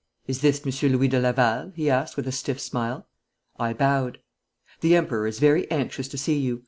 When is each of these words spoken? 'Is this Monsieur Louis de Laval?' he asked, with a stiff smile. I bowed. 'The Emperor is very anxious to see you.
'Is 0.25 0.41
this 0.41 0.65
Monsieur 0.65 0.89
Louis 0.89 1.07
de 1.09 1.19
Laval?' 1.19 1.73
he 1.75 1.87
asked, 1.87 2.17
with 2.17 2.25
a 2.27 2.31
stiff 2.31 2.59
smile. 2.59 3.07
I 3.59 3.71
bowed. 3.75 4.17
'The 4.79 4.95
Emperor 4.95 5.27
is 5.27 5.37
very 5.37 5.69
anxious 5.69 6.07
to 6.07 6.17
see 6.17 6.39
you. 6.39 6.59